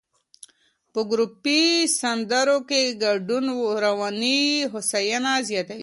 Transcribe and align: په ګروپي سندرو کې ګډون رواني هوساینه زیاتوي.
په 0.93 0.99
ګروپي 1.11 1.61
سندرو 1.99 2.57
کې 2.69 2.81
ګډون 3.03 3.45
رواني 3.85 4.39
هوساینه 4.71 5.31
زیاتوي. 5.49 5.79